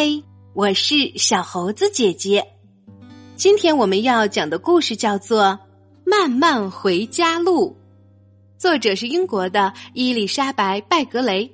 [0.00, 0.22] 嗨，
[0.54, 2.46] 我是小猴子姐姐。
[3.34, 5.42] 今天我们要讲的故事叫做
[6.06, 7.76] 《慢慢回家路》，
[8.62, 11.50] 作者是英国的伊丽莎白·拜格雷，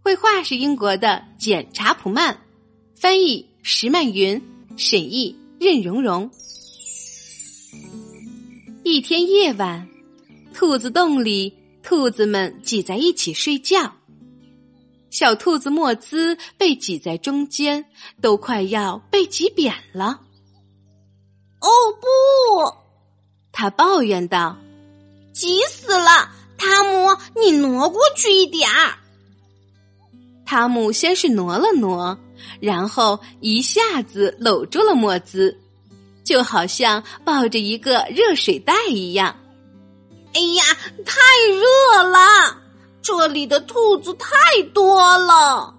[0.00, 2.34] 绘画是英国的简·查普曼，
[2.94, 4.40] 翻译石曼云，
[4.78, 6.30] 审译任蓉蓉。
[8.82, 9.86] 一天夜晚，
[10.54, 13.92] 兔子洞里，兔子们挤在一起睡觉。
[15.14, 17.84] 小兔子莫兹被挤在中间，
[18.20, 20.18] 都快要被挤扁了。
[21.60, 21.68] 哦
[22.00, 22.74] 不！
[23.52, 24.58] 他抱怨道
[25.32, 26.28] ：“挤死了！
[26.58, 28.98] 汤姆，你挪过去一点儿。”
[30.44, 32.18] 汤姆先是挪了挪，
[32.58, 35.56] 然后一下子搂住了莫兹，
[36.24, 39.38] 就好像抱着一个热水袋一样。
[40.34, 40.64] 哎呀，
[41.06, 41.20] 太
[41.52, 42.63] 热了！
[43.04, 44.28] 这里的兔子太
[44.72, 45.74] 多了。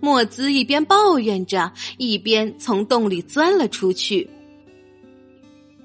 [0.00, 4.30] 莫兹一边抱怨着，一边从洞里钻了出去。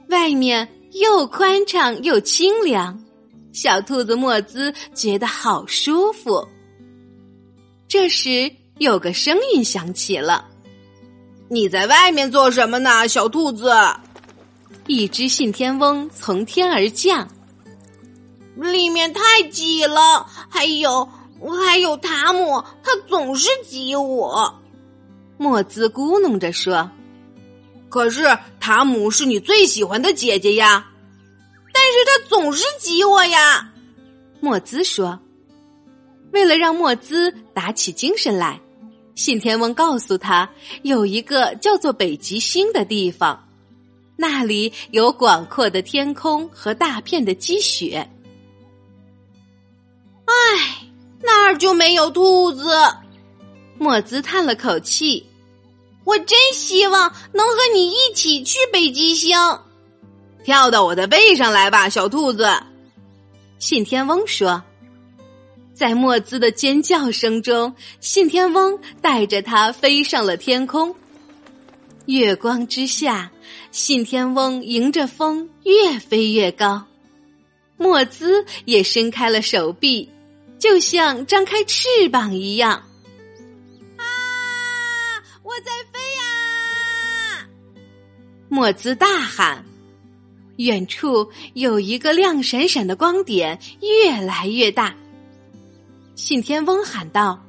[0.09, 3.03] 外面又宽敞又清凉，
[3.51, 6.47] 小兔子莫兹觉得好舒服。
[7.87, 10.45] 这时，有个声音响起了
[11.49, 13.71] ：“你在外面做什么呢，小兔子？”
[14.85, 17.27] 一只信天翁从天而降。
[18.59, 21.07] 里面太挤了，还有
[21.63, 24.53] 还有塔姆，他总是挤我。
[25.37, 26.89] 莫兹咕哝着说
[27.89, 30.87] ：“可是塔姆是你最喜欢的姐姐呀，
[31.71, 33.71] 但是他总是挤我呀。”
[34.41, 35.19] 莫兹说
[36.33, 38.59] ：“为了让莫兹打起精神来，
[39.13, 40.49] 信天翁告诉他
[40.81, 43.47] 有一个叫做北极星的地方，
[44.15, 48.09] 那里有广阔的天空和大片的积雪。”
[50.55, 50.83] 唉，
[51.21, 52.69] 那儿就没有兔子。
[53.77, 55.25] 莫兹叹了口气。
[56.03, 59.37] 我真希望能和你一起去北极星。
[60.45, 62.49] 跳到我的背上来吧，小兔子。
[63.59, 64.63] 信天翁说。
[65.73, 70.95] 在莫兹的尖叫声中，信天翁带着他飞上了天空。
[72.05, 73.29] 月光之下，
[73.71, 76.83] 信天翁迎着风越飞越高。
[77.75, 80.09] 莫兹也伸开了手臂。
[80.59, 82.71] 就像张开翅膀一样，
[83.97, 84.03] 啊！
[85.43, 87.47] 我在飞呀！
[88.49, 89.63] 莫兹大喊。
[90.57, 94.95] 远处有一个亮闪闪的光点，越来越大。
[96.15, 97.39] 信天翁喊道：“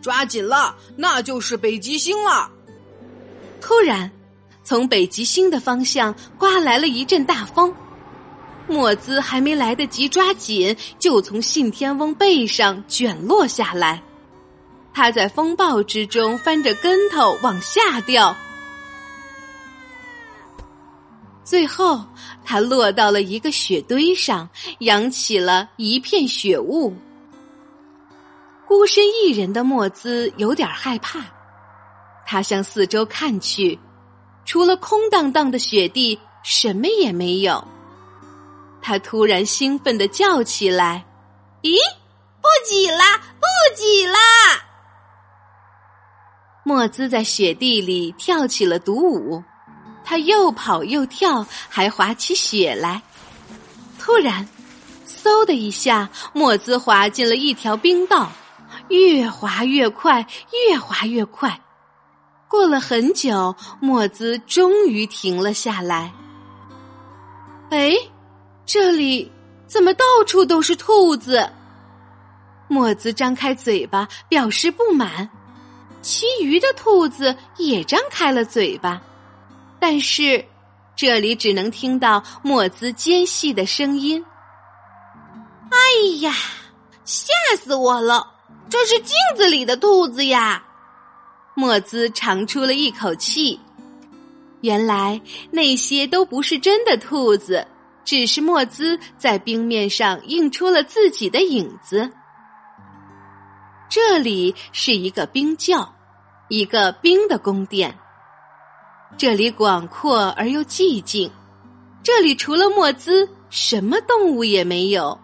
[0.00, 2.48] 抓紧了，那就是北极星了！”
[3.60, 4.08] 突然，
[4.62, 7.74] 从北极星的方向刮来了一阵大风。
[8.68, 14.02] 墨兹还没来得及抓紧，就从信天翁背上卷落下来。
[14.94, 18.36] 他在风暴之中翻着跟头往下掉，
[21.42, 22.04] 最后
[22.44, 24.48] 他落到了一个雪堆上，
[24.80, 26.94] 扬起了一片雪雾。
[28.66, 31.20] 孤身一人的墨兹有点害怕，
[32.26, 33.78] 他向四周看去，
[34.44, 37.66] 除了空荡荡的雪地，什么也没有。
[38.82, 41.04] 他突然兴奋的叫起来
[41.62, 41.76] ：“咦，
[42.40, 44.18] 不挤啦，不挤啦！”
[46.64, 49.42] 莫兹在雪地里跳起了独舞，
[50.04, 53.00] 他又跑又跳，还滑起雪来。
[53.98, 54.46] 突然，
[55.06, 58.30] 嗖的一下，莫兹滑进了一条冰道，
[58.88, 60.26] 越滑越快，
[60.68, 61.60] 越滑越快。
[62.48, 66.12] 过了很久，莫兹终于停了下来。
[67.70, 67.94] 哎。
[68.64, 69.30] 这里
[69.66, 71.50] 怎么到处都是兔子？
[72.68, 75.28] 莫兹张开嘴巴表示不满，
[76.00, 79.02] 其余的兔子也张开了嘴巴，
[79.78, 80.42] 但是
[80.96, 84.24] 这里只能听到莫兹尖细的声音。
[85.70, 86.32] 哎呀，
[87.04, 88.26] 吓死我了！
[88.70, 90.64] 这是镜子里的兔子呀！
[91.54, 93.60] 莫兹长出了一口气，
[94.62, 95.20] 原来
[95.50, 97.66] 那些都不是真的兔子。
[98.04, 102.10] 只是莫兹在冰面上映出了自己的影子。
[103.88, 105.94] 这里是一个冰窖，
[106.48, 107.94] 一个冰的宫殿。
[109.18, 111.30] 这里广阔而又寂静，
[112.02, 115.18] 这里除了墨兹，什么动物也没有。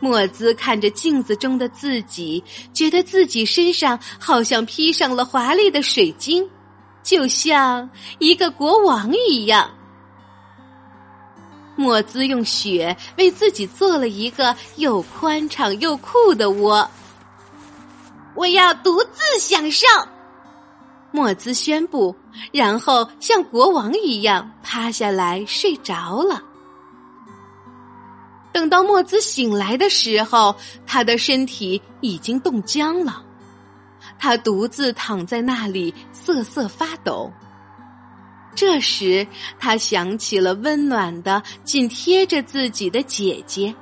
[0.00, 2.42] 莫兹看着镜子中的自己，
[2.72, 6.48] 觉得自己身上好像披上了华丽的水晶，
[7.02, 7.88] 就像
[8.18, 9.70] 一个国王一样。
[11.82, 16.88] 莫兹用雪为自己做了一个又宽敞又酷的窝。
[18.36, 19.84] 我要独自享受。
[21.10, 22.14] 莫兹宣布，
[22.52, 26.40] 然后像国王一样趴下来睡着了。
[28.52, 30.54] 等到莫兹醒来的时候，
[30.86, 33.24] 他的身体已经冻僵了，
[34.20, 37.32] 他独自躺在那里瑟瑟发抖。
[38.54, 39.26] 这时，
[39.58, 43.74] 他想起了温暖的、紧贴着自己的姐姐，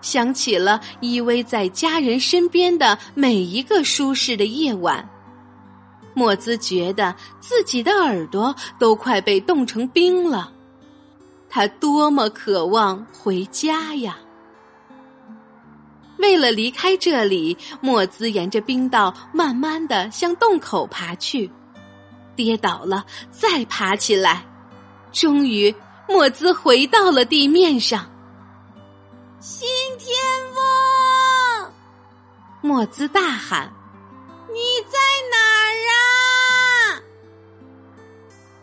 [0.00, 5.08] 想起了依偎在家人身边的每一个舒适的夜晚。
[6.14, 10.52] 莫兹觉得自己的耳朵都快被冻成冰了，
[11.48, 14.18] 他多么渴望回家呀！
[16.18, 21.50] 为了离开这里，莫兹沿着冰道慢慢的向洞口爬去，
[22.36, 24.44] 跌倒了，再爬起来，
[25.12, 25.74] 终于，
[26.08, 28.10] 莫兹回到了地面上。
[29.40, 29.68] 新
[29.98, 30.08] 天
[30.54, 31.72] 翁！
[32.60, 33.72] 莫兹大喊
[34.52, 34.58] ：“你
[34.88, 34.98] 在
[35.30, 35.36] 哪
[35.66, 37.02] 儿啊？”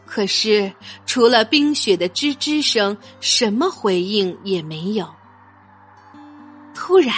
[0.07, 0.73] 可是，
[1.05, 5.07] 除了冰雪的吱吱声，什么回应也没有。
[6.73, 7.13] 突然，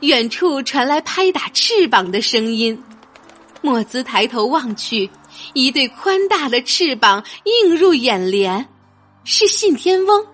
[0.00, 2.82] 远处传来拍打翅膀的声音。
[3.60, 5.10] 莫兹抬头望去，
[5.52, 8.68] 一对宽大的翅膀映入眼帘，
[9.24, 10.26] 是信天翁。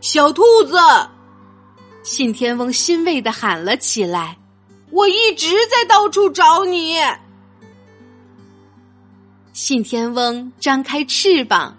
[0.00, 0.76] 小兔子，
[2.02, 4.36] 信天翁欣慰的喊了起来
[4.90, 6.96] ：“我一直在到处找你。”
[9.52, 11.76] 信天翁张开翅膀，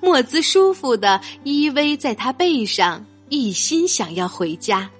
[0.00, 4.90] 莫兹舒服的依偎在他背上，一心想要回家。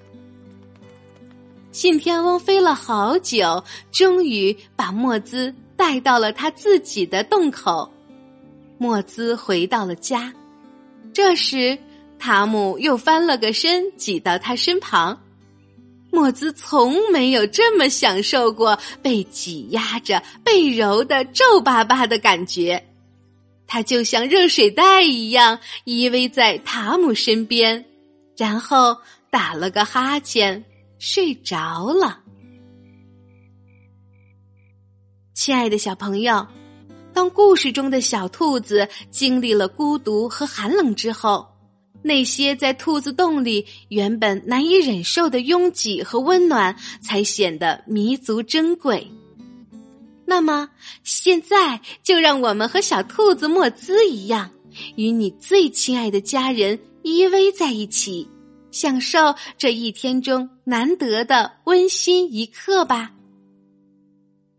[1.73, 7.91] 信天翁飞了好久，终于把莫兹带到了他自己的洞口。
[8.79, 10.33] 莫兹回到了家，
[11.13, 11.79] 这时
[12.19, 15.21] 塔姆又翻了个身，挤到他身旁。
[16.11, 22.85] 莫兹从没有这么享受过被挤压着、被揉的皱巴巴的感觉，
[23.67, 27.85] 他就像热水袋一样依偎在塔姆身边，
[28.37, 28.97] 然后
[29.29, 30.65] 打了个哈欠，
[30.99, 32.21] 睡着了。
[35.45, 36.47] 亲爱的小朋友，
[37.13, 41.47] 当故事中的小兔子经历了孤独和寒冷之后。
[42.01, 49.07] 那些在兔子洞里原本难以忍受的拥挤和温暖，才显得弥足珍贵。
[50.25, 50.67] 那么，
[51.03, 54.51] 现在就让我们和小兔子莫兹一样，
[54.97, 58.27] 与你最亲爱的家人依偎在一起，
[58.71, 63.11] 享受这一天中难得的温馨一刻吧。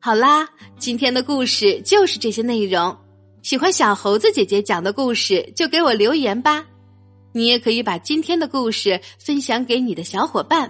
[0.05, 0.47] 好啦，
[0.77, 2.95] 今天的故事就是这些内容。
[3.41, 6.63] 喜欢小猴子姐姐讲的故事，就给我留言吧。
[7.33, 10.69] 你也可以把今天的故事分享给你的小伙伴，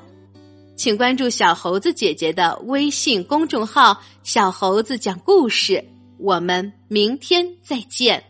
[0.77, 5.83] 请关注小猴子姐姐的微信公众号“小猴子讲故事”。
[6.17, 8.23] 我们明天再见。